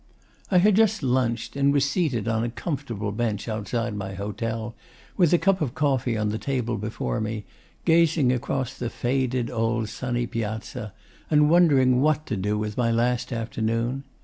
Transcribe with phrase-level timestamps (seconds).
[0.49, 4.73] I had just lunched, and was seated on a comfortable bench outside my hotel,
[5.15, 7.45] with a cup of coffee on the table before me,
[7.85, 10.91] gazing across the faded old sunny piazza
[11.29, 14.03] and wondering what to do with my last afternoon.